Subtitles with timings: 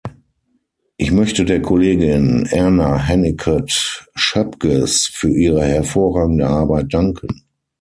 [0.97, 7.45] Ich möchte der Kollegin Erna Hennicot-Schoepges für ihre hervorragende Arbeit danken.